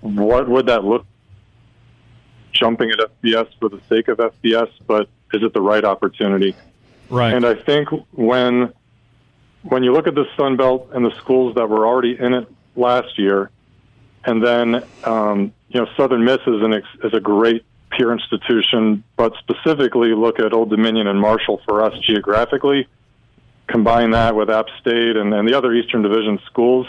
[0.00, 1.06] what would that look?
[2.50, 6.56] Jumping at FBS for the sake of FBS, but is it the right opportunity?
[7.10, 7.34] Right.
[7.34, 8.72] And I think when
[9.62, 12.48] when you look at the Sun Belt and the schools that were already in it
[12.76, 13.50] last year,
[14.24, 16.72] and then um, you know Southern Miss is an
[17.04, 21.92] is a great peer institution, but specifically look at Old Dominion and Marshall for us
[22.06, 22.86] geographically.
[23.66, 26.86] Combine that with App State and, and the other Eastern Division schools.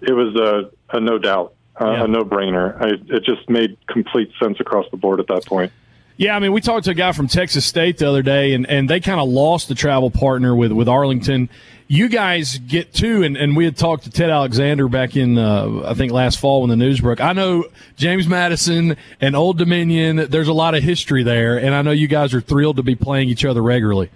[0.00, 2.04] it was a, a no doubt, uh, Yeah.
[2.04, 3.10] a no brainer.
[3.10, 5.72] It just made complete sense across the board at that point.
[6.18, 8.66] Yeah, I mean, we talked to a guy from Texas State the other day, and,
[8.66, 11.50] and they kind of lost the travel partner with, with Arlington.
[11.88, 15.82] You guys get two, and, and we had talked to Ted Alexander back in, uh,
[15.84, 17.20] I think, last fall when the news broke.
[17.20, 21.82] I know James Madison and Old Dominion, there's a lot of history there, and I
[21.82, 24.10] know you guys are thrilled to be playing each other regularly.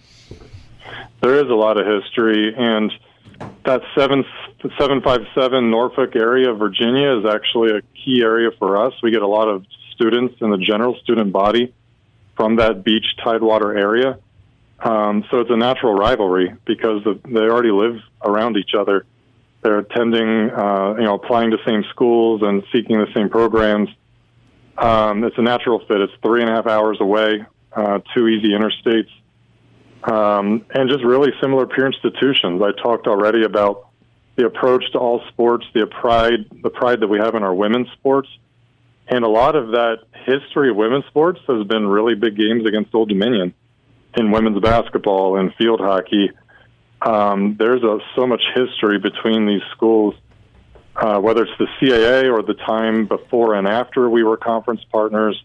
[1.21, 2.91] There is a lot of history, and
[3.67, 4.25] that seven
[4.79, 8.95] seven five seven Norfolk area of Virginia is actually a key area for us.
[9.03, 11.75] We get a lot of students in the general student body
[12.41, 14.19] from that beach tidewater area.
[14.79, 19.05] Um, so it's a natural rivalry because of, they already live around each other.
[19.61, 23.91] They're attending, uh, you know, applying to same schools and seeking the same programs.
[24.79, 26.01] Um, it's a natural fit.
[26.01, 29.11] It's three and a half hours away, uh, two easy interstates
[30.05, 32.63] um, and just really similar peer institutions.
[32.63, 33.89] I talked already about
[34.37, 37.91] the approach to all sports, the pride, the pride that we have in our women's
[37.93, 38.31] sports,
[39.11, 42.95] and a lot of that history of women's sports has been really big games against
[42.95, 43.53] Old Dominion
[44.17, 46.31] in women's basketball and field hockey.
[47.03, 50.15] Um, there's a, so much history between these schools,
[50.95, 55.41] uh, whether it's the CAA or the time before and after we were conference partners.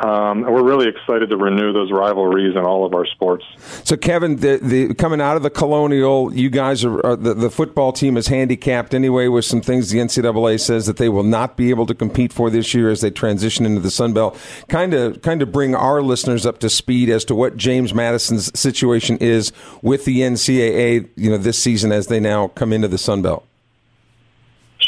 [0.00, 3.44] Um, and we're really excited to renew those rivalries in all of our sports.
[3.84, 7.50] So, Kevin, the, the coming out of the Colonial, you guys are, are the, the
[7.50, 11.58] football team is handicapped anyway with some things the NCAA says that they will not
[11.58, 14.40] be able to compete for this year as they transition into the Sun Belt.
[14.68, 18.58] Kind of, kind of bring our listeners up to speed as to what James Madison's
[18.58, 22.96] situation is with the NCAA, you know, this season as they now come into the
[22.98, 23.46] Sun Belt.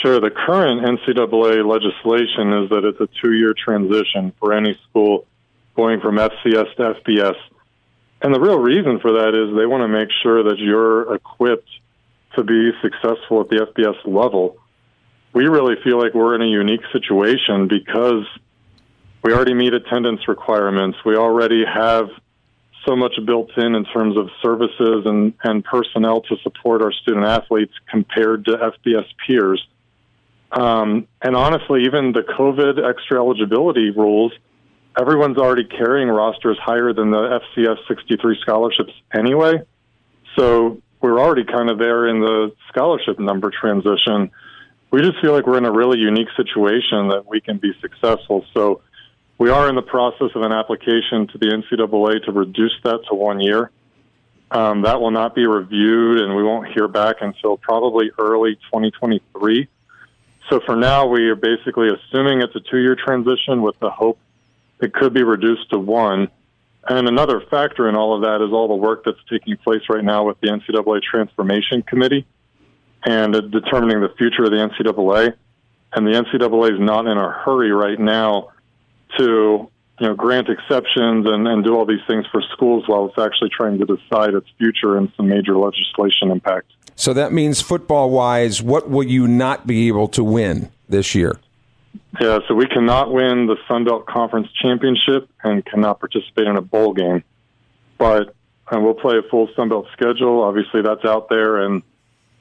[0.03, 0.19] Sure.
[0.19, 5.27] The current NCAA legislation is that it's a two year transition for any school
[5.77, 7.37] going from FCS to FBS.
[8.21, 11.69] And the real reason for that is they want to make sure that you're equipped
[12.35, 14.57] to be successful at the FBS level.
[15.33, 18.27] We really feel like we're in a unique situation because
[19.23, 20.99] we already meet attendance requirements.
[21.05, 22.09] We already have
[22.85, 27.25] so much built in in terms of services and, and personnel to support our student
[27.25, 29.65] athletes compared to FBS peers.
[30.53, 34.33] Um, and honestly, even the COVID extra eligibility rules,
[35.01, 39.62] everyone's already carrying rosters higher than the FCS 63 scholarships anyway.
[40.37, 44.31] So we're already kind of there in the scholarship number transition.
[44.91, 48.45] We just feel like we're in a really unique situation that we can be successful.
[48.53, 48.83] So
[49.38, 53.15] we are in the process of an application to the NCAA to reduce that to
[53.15, 53.71] one year.
[54.51, 59.67] Um, that will not be reviewed, and we won't hear back until probably early 2023.
[60.50, 64.18] So for now, we are basically assuming it's a two-year transition with the hope
[64.81, 66.28] it could be reduced to one.
[66.88, 70.02] And another factor in all of that is all the work that's taking place right
[70.02, 72.26] now with the NCAA Transformation Committee
[73.05, 75.35] and determining the future of the NCAA.
[75.94, 78.50] And the NCAA is not in a hurry right now
[79.18, 83.18] to you know grant exceptions and, and do all these things for schools while it's
[83.18, 86.72] actually trying to decide its future and some major legislation impact.
[86.96, 91.38] So that means football wise, what will you not be able to win this year?
[92.20, 96.61] Yeah, so we cannot win the Sun Belt Conference Championship and cannot participate in a
[96.61, 97.24] bowl game.
[97.96, 98.35] But
[98.70, 100.42] uh, we'll play a full Sun Belt schedule.
[100.42, 101.83] Obviously, that's out there, and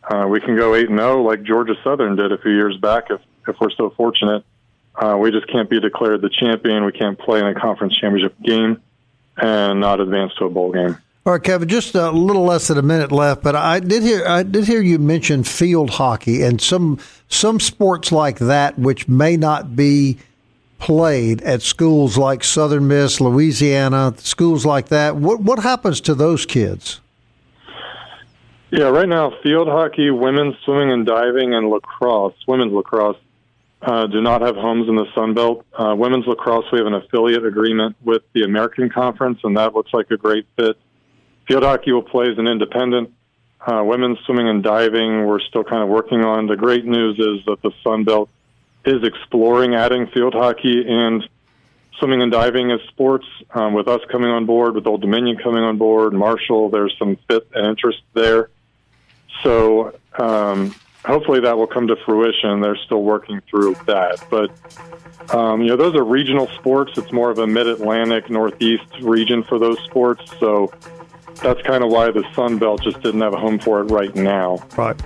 [0.03, 3.05] uh, we can go eight and zero like Georgia Southern did a few years back
[3.09, 4.43] if if we're so fortunate.
[4.95, 6.85] Uh, we just can't be declared the champion.
[6.85, 8.81] We can't play in a conference championship game
[9.37, 10.97] and not advance to a bowl game.
[11.23, 11.67] All right, Kevin.
[11.67, 14.81] Just a little less than a minute left, but I did hear I did hear
[14.81, 20.17] you mention field hockey and some some sports like that, which may not be
[20.79, 25.15] played at schools like Southern Miss, Louisiana, schools like that.
[25.15, 26.99] What what happens to those kids?
[28.71, 33.17] Yeah, right now, field hockey, women's swimming and diving, and lacrosse, women's lacrosse,
[33.83, 35.65] uh, do not have homes in the Sun Belt.
[35.77, 39.93] Uh, women's lacrosse, we have an affiliate agreement with the American Conference, and that looks
[39.93, 40.77] like a great fit.
[41.51, 43.13] Field hockey will play as an independent.
[43.59, 46.47] Uh, women's swimming and diving, we're still kind of working on.
[46.47, 48.29] The great news is that the Sun Belt
[48.85, 51.27] is exploring adding field hockey and
[51.99, 53.25] swimming and diving as sports.
[53.53, 57.17] Um, with us coming on board, with Old Dominion coming on board, Marshall, there's some
[57.27, 58.49] fit and interest there.
[59.43, 62.61] So um, hopefully that will come to fruition.
[62.61, 64.51] They're still working through that, but
[65.35, 66.93] um, you know those are regional sports.
[66.95, 70.23] It's more of a Mid-Atlantic, Northeast region for those sports.
[70.39, 70.71] So
[71.41, 74.13] that's kind of why the Sun Belt just didn't have a home for it right
[74.15, 74.57] now.
[74.77, 74.99] Right.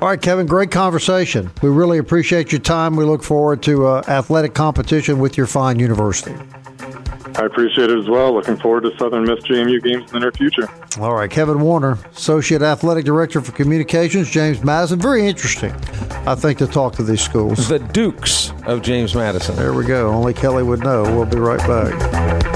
[0.00, 0.46] All right, Kevin.
[0.46, 1.50] Great conversation.
[1.62, 2.96] We really appreciate your time.
[2.96, 6.34] We look forward to uh, athletic competition with your fine university.
[7.36, 8.34] I appreciate it as well.
[8.34, 10.68] Looking forward to Southern Miss JMU games in the near future.
[10.98, 14.98] All right, Kevin Warner, Associate Athletic Director for Communications, James Madison.
[14.98, 15.72] Very interesting,
[16.26, 17.68] I think, to talk to these schools.
[17.68, 19.54] The Dukes of James Madison.
[19.56, 20.08] There we go.
[20.08, 21.02] Only Kelly would know.
[21.02, 22.49] We'll be right back.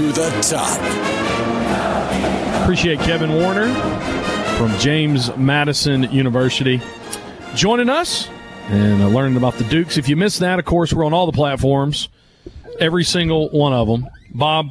[0.00, 0.80] To the top.
[2.62, 3.68] Appreciate Kevin Warner
[4.56, 6.80] from James Madison University
[7.54, 8.30] joining us
[8.68, 9.98] and uh, learning about the Dukes.
[9.98, 12.08] If you missed that, of course, we're on all the platforms,
[12.78, 14.08] every single one of them.
[14.32, 14.70] Bob,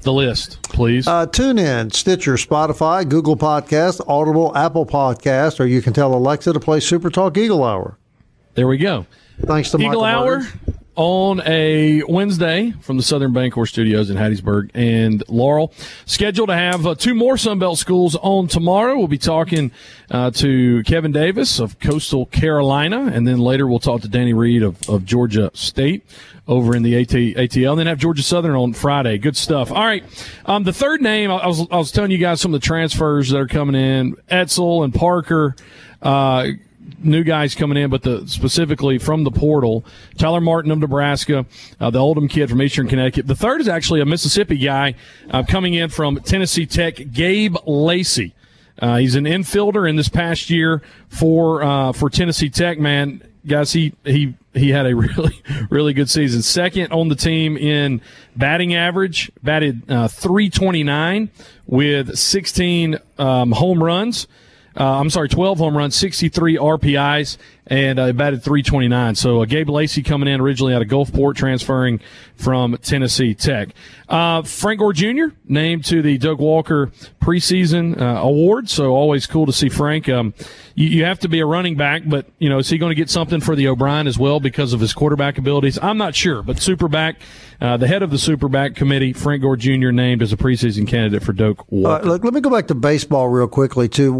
[0.00, 1.06] the list, please.
[1.06, 6.60] Uh, TuneIn Stitcher, Spotify, Google Podcast, Audible, Apple Podcast, or you can tell Alexa to
[6.60, 7.98] play Super Talk Eagle Hour.
[8.54, 9.04] There we go.
[9.42, 10.38] Thanks to Eagle Michael Hour.
[10.38, 10.52] Myers
[10.96, 15.72] on a Wednesday from the Southern Bancorp Studios in Hattiesburg and Laurel.
[16.06, 18.96] Scheduled to have uh, two more Sunbelt schools on tomorrow.
[18.96, 19.72] We'll be talking
[20.10, 24.62] uh, to Kevin Davis of Coastal Carolina, and then later we'll talk to Danny Reed
[24.62, 26.04] of, of Georgia State
[26.46, 29.18] over in the AT, ATL, and then have Georgia Southern on Friday.
[29.18, 29.72] Good stuff.
[29.72, 30.04] All right,
[30.46, 33.30] um, the third name I was I was telling you guys some of the transfers
[33.30, 34.16] that are coming in.
[34.28, 35.56] Etzel and Parker.
[36.02, 36.48] Uh,
[37.02, 39.84] new guys coming in, but the specifically from the portal.
[40.18, 41.46] Tyler Martin of Nebraska,
[41.80, 43.26] uh, the Oldham kid from Eastern Connecticut.
[43.26, 44.94] The third is actually a Mississippi guy
[45.30, 48.34] uh, coming in from Tennessee Tech, Gabe Lacey.
[48.78, 52.78] Uh, he's an infielder in this past year for uh, for Tennessee Tech.
[52.78, 56.42] Man, guys, he he he had a really really good season.
[56.42, 58.00] Second on the team in
[58.36, 61.30] batting average, batted uh, 329
[61.66, 64.26] with 16 um, home runs.
[64.76, 69.14] Uh, I'm sorry, 12 home runs, 63 RBIs, and uh, batted 329.
[69.14, 72.00] So uh, Gabe Lacey coming in originally out of Gulfport, transferring
[72.36, 73.70] from Tennessee Tech.
[74.08, 75.26] Uh, Frank Gore Jr.
[75.46, 78.68] named to the Doak Walker preseason uh, award.
[78.68, 80.08] So always cool to see Frank.
[80.08, 80.34] Um,
[80.74, 82.96] you, you, have to be a running back, but you know, is he going to
[82.96, 85.78] get something for the O'Brien as well because of his quarterback abilities?
[85.80, 87.16] I'm not sure, but Superback,
[87.60, 89.90] uh, the head of the Superback committee, Frank Gore Jr.
[89.90, 92.04] named as a preseason candidate for Doak Walker.
[92.04, 94.12] look, let me go back to baseball real quickly too.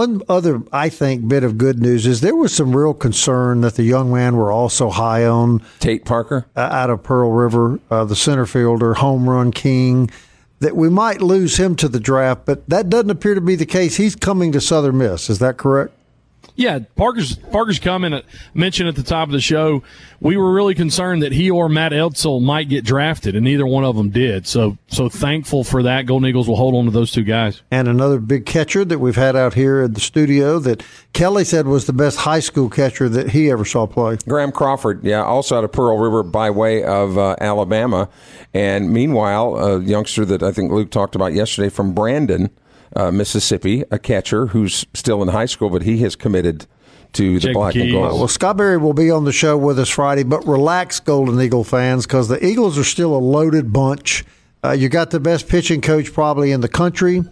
[0.00, 3.74] One other, I think, bit of good news is there was some real concern that
[3.74, 8.06] the young man were also high on Tate Parker uh, out of Pearl River, uh,
[8.06, 10.10] the center fielder, home run king
[10.60, 13.66] that we might lose him to the draft, but that doesn't appear to be the
[13.66, 13.96] case.
[13.96, 15.28] He's coming to Southern Miss.
[15.28, 15.92] Is that correct?
[16.60, 18.12] Yeah, Parker's Parker's coming.
[18.12, 19.82] At, mentioned at the top of the show,
[20.20, 23.82] we were really concerned that he or Matt Etzel might get drafted, and neither one
[23.82, 24.46] of them did.
[24.46, 26.04] So, so thankful for that.
[26.04, 27.62] Golden Eagles will hold on to those two guys.
[27.70, 30.82] And another big catcher that we've had out here in the studio that
[31.14, 34.18] Kelly said was the best high school catcher that he ever saw play.
[34.28, 38.10] Graham Crawford, yeah, also out of Pearl River by way of uh, Alabama.
[38.52, 42.50] And meanwhile, a youngster that I think Luke talked about yesterday from Brandon
[42.96, 46.66] uh, Mississippi, a catcher who's still in high school, but he has committed
[47.12, 48.18] to the Check black the and gold.
[48.18, 51.64] Well, Scott Berry will be on the show with us Friday, but relax, Golden Eagle
[51.64, 54.24] fans, because the Eagles are still a loaded bunch.
[54.62, 57.22] Uh, you got the best pitching coach probably in the country,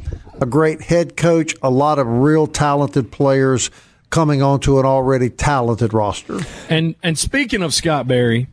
[0.40, 3.70] a great head coach, a lot of real talented players
[4.11, 6.38] coming onto an already talented roster.
[6.70, 8.48] And and speaking of Scott Berry,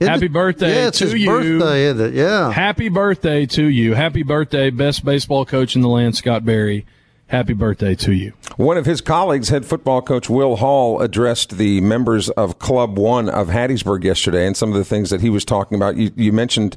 [0.00, 0.32] isn't Happy it?
[0.32, 1.28] birthday yeah, it's to his you.
[1.28, 2.14] birthday, isn't it?
[2.14, 2.50] Yeah.
[2.52, 3.94] Happy birthday to you.
[3.94, 6.86] Happy birthday, best baseball coach in the land, Scott Berry.
[7.28, 8.32] Happy birthday to you.
[8.56, 13.28] One of his colleagues, head football coach Will Hall, addressed the members of Club One
[13.28, 15.96] of Hattiesburg yesterday, and some of the things that he was talking about.
[15.96, 16.76] You, you mentioned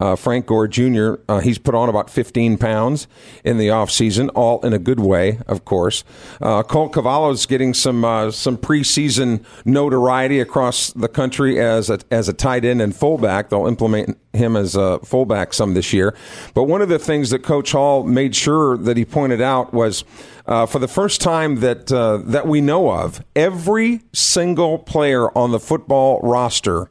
[0.00, 3.06] uh, Frank Gore Jr., uh, he's put on about 15 pounds
[3.44, 6.02] in the offseason, all in a good way, of course.
[6.40, 12.28] Uh, Colt Cavallo's getting some uh, some preseason notoriety across the country as a, as
[12.28, 13.50] a tight end and fullback.
[13.50, 16.16] They'll implement him as a fullback some this year.
[16.54, 20.04] But one of the things that Coach Hall made sure that he pointed out was
[20.46, 25.50] uh, for the first time that uh, that we know of, every single player on
[25.50, 26.90] the football roster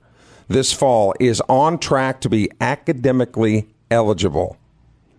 [0.49, 4.57] this fall is on track to be academically eligible.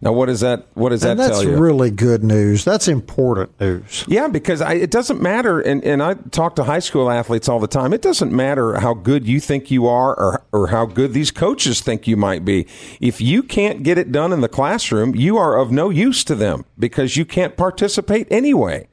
[0.02, 1.50] Now, what does that what does and that tell you?
[1.50, 2.64] That's really good news.
[2.64, 4.04] That's important news.
[4.08, 7.60] Yeah, because I, it doesn't matter, and, and I talk to high school athletes all
[7.60, 7.92] the time.
[7.92, 11.82] It doesn't matter how good you think you are or, or how good these coaches
[11.82, 12.66] think you might be.
[12.98, 16.34] If you can't get it done in the classroom, you are of no use to
[16.34, 18.88] them because you can't participate anyway.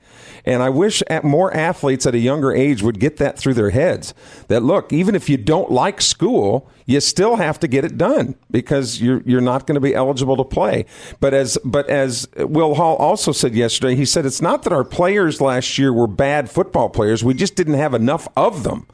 [0.48, 4.14] And I wish more athletes at a younger age would get that through their heads
[4.48, 8.36] that look, even if you don't like school, you still have to get it done
[8.50, 10.86] because you're you're not going to be eligible to play.
[11.20, 14.86] But as but as Will Hall also said yesterday, he said it's not that our
[14.86, 17.26] players last year were bad football players.
[17.26, 18.88] We just didn't have enough of them.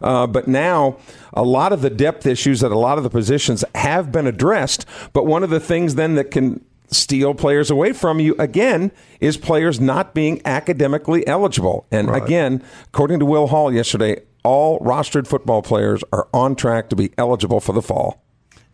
[0.00, 0.96] Uh, but now,
[1.34, 4.86] a lot of the depth issues at a lot of the positions have been addressed.
[5.12, 9.36] But one of the things then that can steal players away from you again is
[9.36, 11.86] players not being academically eligible.
[11.90, 12.22] And right.
[12.22, 17.12] again, according to Will Hall yesterday, all rostered football players are on track to be
[17.18, 18.22] eligible for the fall.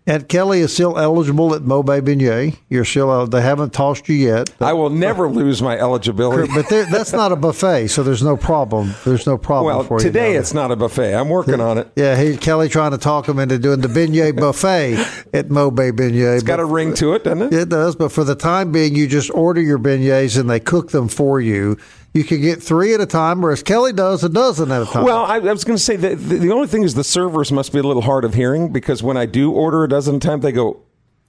[0.09, 2.57] And Kelly is still eligible at Maubert Beignet.
[2.69, 4.51] You're still uh, they haven't tossed you yet.
[4.59, 6.53] But, I will never lose my eligibility.
[6.55, 8.95] But that's not a buffet, so there's no problem.
[9.05, 10.05] There's no problem well, for you.
[10.05, 11.13] today it's not a buffet.
[11.13, 11.91] I'm working on it.
[11.97, 14.95] Yeah, he, Kelly trying to talk him into doing the beignet buffet
[15.35, 16.37] at Maubert Beignet.
[16.37, 17.53] It's got a ring to it, doesn't it?
[17.53, 17.97] It does.
[17.97, 21.41] But for the time being, you just order your beignets and they cook them for
[21.41, 21.79] you
[22.17, 25.05] you can get three at a time, whereas Kelly does a dozen at a time.
[25.05, 27.53] Well, I, I was going to say that the, the only thing is the servers
[27.53, 30.25] must be a little hard of hearing because when I do order a dozen at
[30.25, 30.81] a time, they go,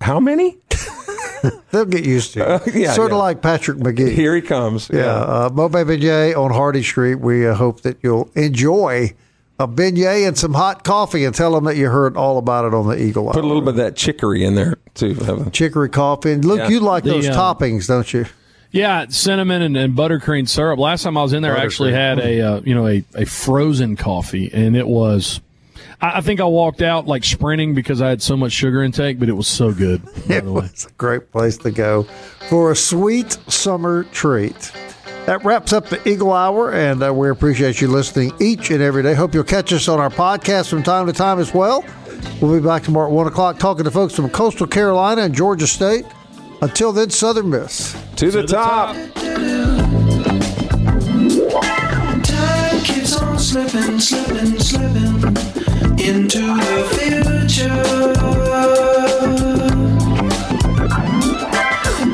[0.02, 0.58] "How many?"
[1.72, 2.48] They'll get used to it.
[2.48, 3.16] Uh, yeah, sort yeah.
[3.16, 4.12] of like Patrick McGee.
[4.14, 4.90] Here he comes.
[4.92, 5.12] Yeah, yeah.
[5.12, 7.16] Uh, Maubert J on Hardy Street.
[7.16, 9.14] We uh, hope that you'll enjoy
[9.60, 12.74] a beignet and some hot coffee and tell them that you heard all about it
[12.74, 13.34] on the Eagle Eye.
[13.34, 15.50] Put a little bit of that chicory in there, too.
[15.52, 16.32] Chicory coffee.
[16.32, 16.70] And look, yeah.
[16.70, 18.26] you like the, those uh, toppings, don't you?
[18.78, 20.78] Yeah, cinnamon and, and, buttercream syrup.
[20.78, 23.26] Last time I was in there, I actually had a uh, you know a, a
[23.26, 25.42] frozen coffee, and it was.
[26.00, 29.18] I, I, think I walked out like sprinting because I had so much sugar intake,
[29.18, 30.04] but it was so good.
[30.30, 32.04] it was a great place to go
[32.50, 34.72] for a sweet summer treat.
[35.26, 39.02] That wraps up the Eagle Hour, and uh, we appreciate you listening each and every
[39.02, 39.16] day.
[39.16, 41.84] Hope you'll catch us on our podcast from time to time as well.
[42.40, 45.66] We'll be back tomorrow at 1 o'clock talking to folks from Coastal Carolina and Georgia
[45.66, 46.06] State.
[46.60, 47.96] Until then, Southern Miss.
[48.16, 48.96] To, the, the top.
[48.96, 49.14] top.
[52.24, 55.38] Time keeps on slipping, slipping, slipping
[56.00, 57.84] into the future.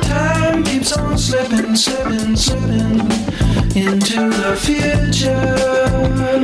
[0.02, 3.00] Time keeps on slipping, slipping, slipping
[3.74, 6.43] into the future.